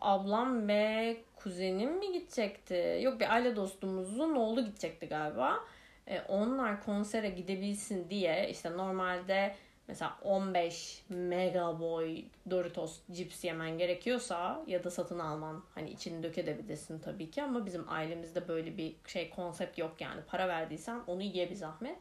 [0.00, 2.98] ablam ve kuzenim mi gidecekti?
[3.02, 5.58] Yok bir aile dostumuzun oğlu gidecekti galiba.
[6.06, 9.54] E, onlar konsere gidebilsin diye işte normalde
[9.88, 16.98] mesela 15 mega boy Doritos cips yemen gerekiyorsa ya da satın alman hani içini dökebilirsin
[16.98, 21.50] tabii ki ama bizim ailemizde böyle bir şey konsept yok yani para verdiysen onu ye
[21.50, 21.98] bir zahmet.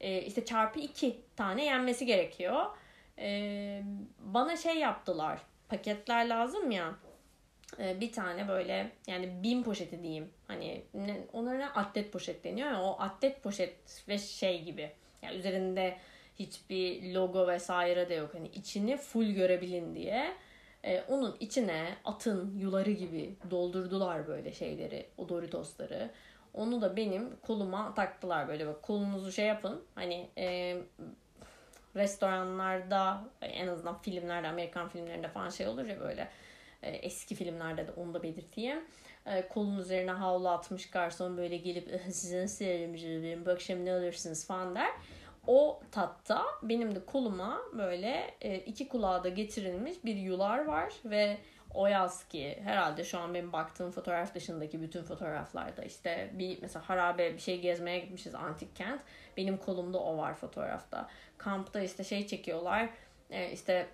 [0.00, 2.66] Ee, işte çarpı iki tane yenmesi gerekiyor.
[3.18, 3.82] Ee,
[4.18, 5.38] bana şey yaptılar
[5.68, 6.94] paketler lazım ya
[7.78, 10.82] ee, bir tane böyle yani bin poşeti diyeyim hani
[11.32, 14.90] onlara atlet poşet deniyor ya o atlet poşet ve şey gibi
[15.22, 15.98] yani üzerinde
[16.38, 18.34] hiçbir logo vesaire de yok.
[18.34, 20.32] Hani içini full görebilin diye.
[20.84, 26.10] Ee, onun içine atın yuları gibi doldurdular böyle şeyleri, o Doritos'ları.
[26.54, 29.82] Onu da benim koluma taktılar böyle bak kolunuzu şey yapın.
[29.94, 30.76] Hani e,
[31.96, 36.28] restoranlarda en azından filmlerde Amerikan filmlerinde falan şey olur ya böyle
[36.82, 38.84] e, eski filmlerde de onu da belirteyim.
[39.26, 41.88] E, kolun üzerine havlu atmış garson böyle gelip
[42.60, 44.90] yardımcı olurum bu akşam ne alırsınız falan der
[45.46, 51.38] o tatta benim de koluma böyle e, iki kulağa da getirilmiş bir yular var ve
[51.74, 56.88] o yaz ki herhalde şu an benim baktığım fotoğraf dışındaki bütün fotoğraflarda işte bir mesela
[56.88, 59.00] harabe bir şey gezmeye gitmişiz antik kent.
[59.36, 61.08] Benim kolumda o var fotoğrafta.
[61.38, 62.88] Kampta işte şey çekiyorlar.
[63.30, 63.88] E, işte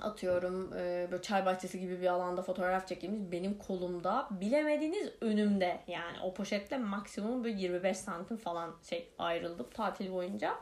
[0.00, 6.20] atıyorum e, böyle çay bahçesi gibi bir alanda fotoğraf çekilmiş benim kolumda bilemediğiniz önümde yani
[6.24, 10.54] o poşetle maksimum böyle 25 santim falan şey ayrıldım tatil boyunca.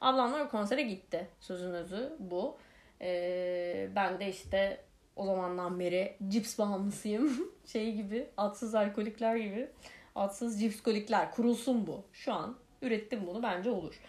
[0.00, 1.28] Ablamlar o konsere gitti.
[1.40, 2.58] Sözün özü bu.
[3.00, 4.80] E, ben de işte
[5.16, 7.52] o zamandan beri cips bağımlısıyım.
[7.66, 9.68] şey gibi atsız alkolikler gibi.
[10.14, 12.04] Atsız cips kolikler kurulsun bu.
[12.12, 14.00] Şu an ürettim bunu bence olur.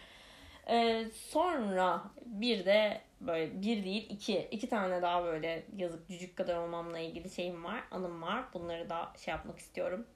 [0.70, 4.48] Ee, sonra bir de böyle bir değil iki.
[4.50, 7.84] iki tane daha böyle yazık cücük kadar olmamla ilgili şeyim var.
[7.90, 8.44] Anım var.
[8.54, 10.06] Bunları da şey yapmak istiyorum.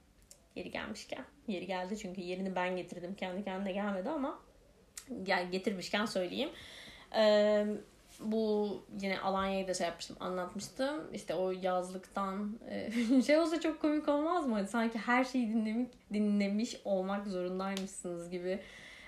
[0.55, 1.25] Yeri gelmişken.
[1.47, 3.15] Yeri geldi çünkü yerini ben getirdim.
[3.15, 4.39] Kendi kendine gelmedi ama
[5.23, 6.49] gel getirmişken söyleyeyim.
[7.15, 7.65] Ee,
[8.19, 8.69] bu
[9.01, 11.13] yine Alanya'yı da şey yapmıştım anlatmıştım.
[11.13, 12.59] İşte o yazlıktan
[13.25, 14.67] şey olsa çok komik olmaz mı?
[14.67, 18.59] Sanki her şeyi dinlemiş, dinlemiş olmak zorundaymışsınız gibi.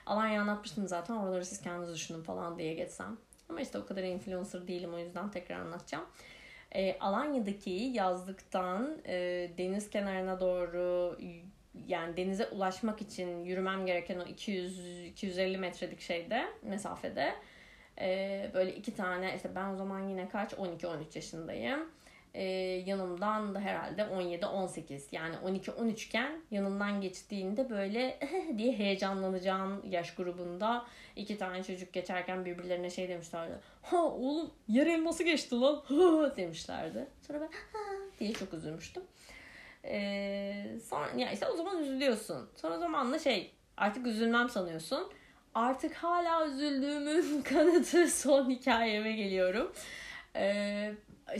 [0.05, 3.17] Alanya anlatmıştım zaten oraları siz kendiniz düşünün falan diye geçsem.
[3.49, 6.05] Ama işte o kadar influencer değilim o yüzden tekrar anlatacağım.
[6.71, 11.17] E, Alanya'daki yazlıktan e, deniz kenarına doğru
[11.87, 17.33] yani denize ulaşmak için yürümem gereken o 200-250 metrelik şeyde mesafede
[18.01, 21.89] e, böyle iki tane işte ben o zaman yine kaç 12-13 yaşındayım
[22.33, 22.43] e,
[22.85, 28.19] yanımdan da herhalde 17-18 yani 12-13 iken yanından geçtiğinde böyle
[28.57, 33.53] diye heyecanlanacağın yaş grubunda iki tane çocuk geçerken birbirlerine şey demişlerdi.
[33.81, 35.83] Ha oğlum yer elması geçti lan
[36.37, 37.07] demişlerdi.
[37.27, 37.79] Sonra ben ha
[38.19, 39.03] diye çok üzülmüştüm.
[39.85, 42.49] Ee, sonra ya işte o zaman üzülüyorsun.
[42.55, 45.11] Sonra zamanla şey artık üzülmem sanıyorsun.
[45.55, 49.71] Artık hala üzüldüğümün kanıtı son hikayeme geliyorum.
[50.35, 50.93] Ee,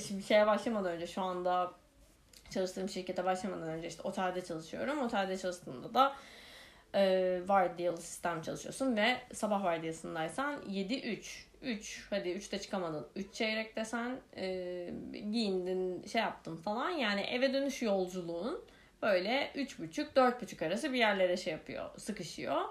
[0.08, 1.72] şimdi şeye başlamadan önce şu anda
[2.50, 5.02] çalıştığım şirkete başlamadan önce işte otelde çalışıyorum.
[5.02, 6.16] Otelde çalıştığımda da
[6.96, 14.20] e, vardiyalı sistem çalışıyorsun ve sabah vardiyasındaysan 7-3 3 hadi 3'te çıkamadın 3 çeyrek desen
[14.38, 14.90] e,
[15.32, 18.66] giyindin şey yaptın falan yani eve dönüş yolculuğun
[19.02, 22.62] böyle 3.30-4.30 arası bir yerlere şey yapıyor sıkışıyor.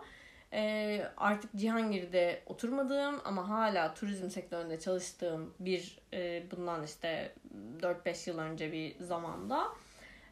[0.52, 7.34] E, artık Cihangir'de oturmadığım ama hala turizm sektöründe çalıştığım bir e, bundan işte
[7.80, 9.68] 4-5 yıl önce bir zamanda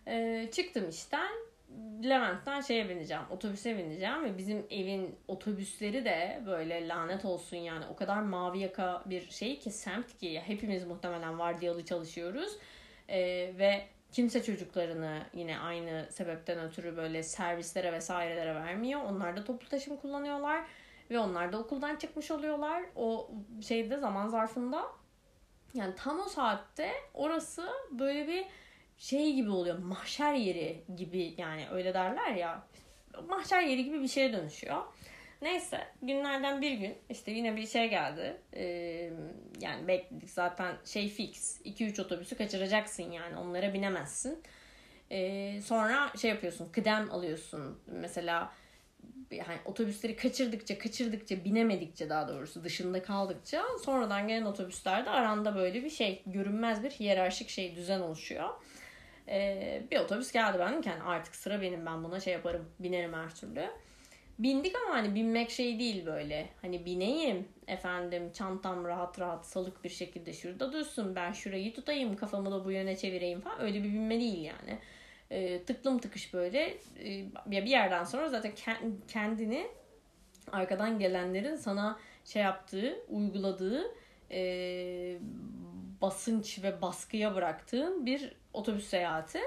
[0.06, 1.30] e, çıktım işten
[2.04, 3.22] Levent'ten şeye bineceğim.
[3.30, 9.02] Otobüse bineceğim ve bizim evin otobüsleri de böyle lanet olsun yani o kadar mavi yaka
[9.06, 12.52] bir şey ki semt ki hepimiz muhtemelen vardiyalı çalışıyoruz.
[13.08, 19.00] Ee, ve kimse çocuklarını yine aynı sebepten ötürü böyle servislere vesairelere vermiyor.
[19.04, 20.64] Onlar da toplu taşım kullanıyorlar
[21.10, 22.82] ve onlar da okuldan çıkmış oluyorlar.
[22.96, 23.30] O
[23.62, 24.86] şeyde zaman zarfında
[25.74, 28.46] yani tam o saatte orası böyle bir
[28.98, 29.78] şey gibi oluyor.
[29.78, 32.62] Mahşer yeri gibi yani öyle derler ya.
[33.28, 34.82] Mahşer yeri gibi bir şeye dönüşüyor.
[35.42, 38.36] Neyse günlerden bir gün işte yine bir şey geldi.
[38.54, 39.10] Ee,
[39.60, 41.60] yani bekledik zaten şey fix.
[41.60, 44.42] 2-3 otobüsü kaçıracaksın yani onlara binemezsin.
[45.10, 47.78] Ee, sonra şey yapıyorsun kıdem alıyorsun.
[47.86, 48.52] Mesela
[49.30, 55.90] yani otobüsleri kaçırdıkça kaçırdıkça binemedikçe daha doğrusu dışında kaldıkça sonradan gelen otobüslerde aranda böyle bir
[55.90, 58.48] şey görünmez bir hiyerarşik şey düzen oluşuyor.
[59.28, 63.34] Ee, bir otobüs geldi ben yani artık sıra benim ben buna şey yaparım binerim her
[63.34, 63.70] türlü.
[64.42, 66.48] Bindik ama hani binmek şey değil böyle.
[66.62, 71.16] Hani bineyim efendim çantam rahat rahat salık bir şekilde şurada dursun.
[71.16, 73.60] Ben şurayı tutayım kafamı da bu yöne çevireyim falan.
[73.60, 74.78] Öyle bir binme değil yani.
[75.30, 76.78] E, tıklım tıkış böyle.
[77.04, 78.52] E, bir yerden sonra zaten
[79.08, 79.66] kendini
[80.52, 83.94] arkadan gelenlerin sana şey yaptığı, uyguladığı
[84.30, 85.18] e,
[86.02, 89.40] basınç ve baskıya bıraktığın bir otobüs seyahati.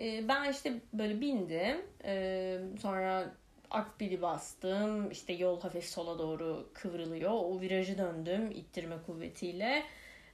[0.00, 1.76] E, ben işte böyle bindim.
[2.04, 3.34] E, sonra
[3.74, 5.10] akbili bastım.
[5.10, 7.30] İşte yol hafif sola doğru kıvrılıyor.
[7.30, 9.82] O virajı döndüm ittirme kuvvetiyle.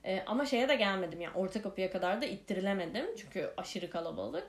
[0.05, 3.07] E, ama şeye de gelmedim yani orta kapıya kadar da ittirilemedim.
[3.16, 4.48] Çünkü aşırı kalabalık.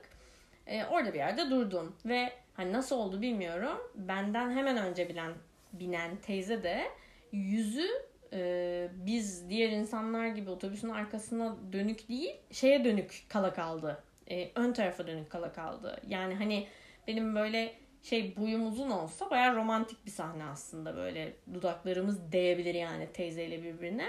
[0.66, 1.96] E, orada bir yerde durdum.
[2.04, 3.78] Ve hani nasıl oldu bilmiyorum.
[3.94, 5.32] Benden hemen önce bilen
[5.72, 6.84] binen teyze de
[7.32, 7.88] yüzü
[8.32, 14.02] e, biz diğer insanlar gibi otobüsün arkasına dönük değil şeye dönük kala kaldı.
[14.30, 16.00] E, ön tarafa dönük kala kaldı.
[16.08, 16.66] Yani hani
[17.08, 23.12] benim böyle şey boyum uzun olsa baya romantik bir sahne aslında böyle dudaklarımız değebilir yani
[23.12, 24.06] teyzeyle birbirine.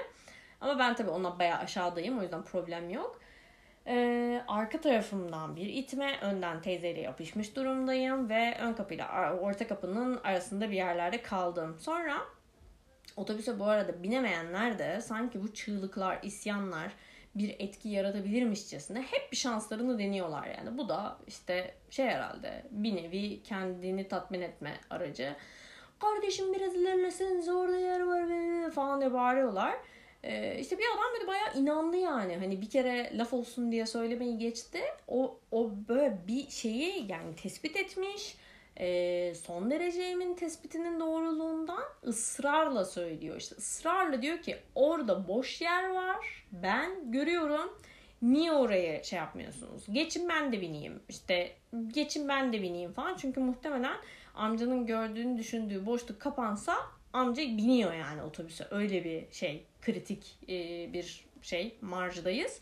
[0.62, 3.21] Ama ben tabii ona baya aşağıdayım o yüzden problem yok.
[3.88, 10.69] Ee, arka tarafımdan bir itme, önden teyzeyle yapışmış durumdayım ve ön kapıyla orta kapının arasında
[10.69, 11.77] bir yerlerde kaldım.
[11.80, 12.17] Sonra
[13.17, 16.91] otobüse bu arada binemeyenler de sanki bu çığlıklar, isyanlar,
[17.36, 20.78] bir etki yaratabilirmişçesine hep bir şanslarını deniyorlar yani.
[20.78, 25.36] Bu da işte şey herhalde bir nevi kendini tatmin etme aracı.
[26.00, 29.76] Kardeşim biraz ilerlesenize orada yer var falan diye bağırıyorlar.
[30.24, 32.38] Ee, işte bir adam böyle bayağı inandı yani.
[32.38, 34.80] Hani bir kere laf olsun diye söylemeyi geçti.
[35.08, 38.36] O, o böyle bir şeyi yani tespit etmiş
[38.80, 43.36] e, son derece emin tespitinin doğruluğundan ısrarla söylüyor.
[43.38, 46.46] İşte ısrarla diyor ki orada boş yer var.
[46.52, 47.78] Ben görüyorum.
[48.22, 49.84] Niye oraya şey yapmıyorsunuz?
[49.92, 51.00] Geçin ben de bineyim.
[51.10, 51.52] İşte
[51.88, 53.18] geçin ben de bineyim falan.
[53.18, 53.98] Çünkü muhtemelen
[54.36, 56.76] amcanın gördüğünü düşündüğü boşluk kapansa
[57.14, 58.68] amca biniyor yani otobüse.
[58.72, 62.60] Öyle bir şey kritik e, bir şey marjdayız.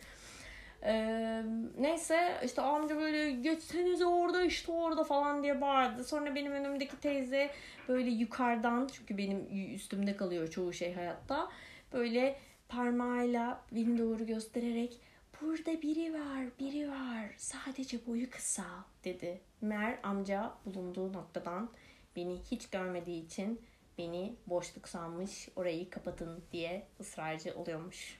[0.84, 1.44] Ee,
[1.80, 6.04] neyse işte amca böyle geçsenize orada işte orada falan diye bağırdı.
[6.04, 7.50] Sonra benim önümdeki teyze
[7.88, 11.50] böyle yukarıdan çünkü benim üstümde kalıyor çoğu şey hayatta.
[11.94, 12.36] Böyle
[12.70, 15.00] parmağıyla beni doğru göstererek
[15.42, 18.66] burada biri var biri var sadece boyu kısa
[19.04, 19.42] dedi.
[19.62, 21.70] Mer amca bulunduğu noktadan
[22.16, 23.62] beni hiç görmediği için
[23.98, 28.19] beni boşluk sanmış orayı kapatın diye ısrarcı oluyormuş.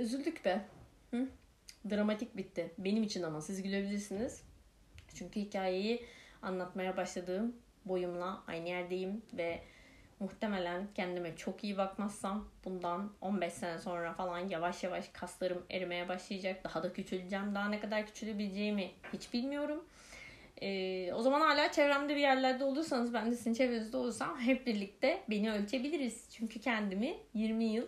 [0.00, 0.60] Üzüldük be.
[1.10, 1.28] Hı?
[1.90, 2.70] Dramatik bitti.
[2.78, 4.42] Benim için ama siz gülebilirsiniz.
[5.14, 6.06] Çünkü hikayeyi
[6.42, 9.60] anlatmaya başladığım boyumla aynı yerdeyim ve
[10.20, 16.64] muhtemelen kendime çok iyi bakmazsam bundan 15 sene sonra falan yavaş yavaş kaslarım erimeye başlayacak.
[16.64, 17.54] Daha da küçüleceğim.
[17.54, 19.84] Daha ne kadar küçülebileceğimi hiç bilmiyorum.
[20.62, 25.22] Ee, o zaman hala çevremde bir yerlerde olursanız ben de sizin çevrenizde olursam hep birlikte
[25.30, 26.28] beni ölçebiliriz.
[26.30, 27.86] Çünkü kendimi 20 yıl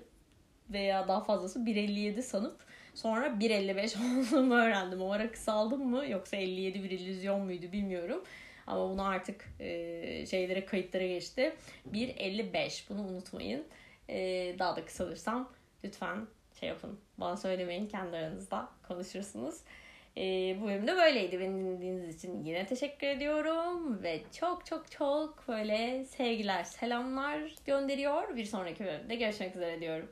[0.72, 2.56] veya daha fazlası 1.57 sanıp
[2.94, 3.96] sonra 1.55
[4.32, 5.02] olduğumu öğrendim.
[5.02, 8.24] O ara kısaldım mı yoksa 57 bir illüzyon muydu bilmiyorum.
[8.66, 11.54] Ama bunu artık e, şeylere kayıtlara geçti.
[11.92, 13.64] 1.55 bunu unutmayın.
[14.08, 14.18] E,
[14.58, 15.52] daha da kısalırsam
[15.84, 16.26] lütfen
[16.60, 17.00] şey yapın.
[17.18, 19.60] Bana söylemeyin kendi aranızda konuşursunuz.
[20.16, 20.22] E,
[20.60, 21.40] bu bölüm de böyleydi.
[21.40, 24.02] Beni dinlediğiniz için yine teşekkür ediyorum.
[24.02, 28.36] Ve çok çok çok böyle sevgiler, selamlar gönderiyor.
[28.36, 30.08] Bir sonraki bölümde görüşmek üzere diyorum.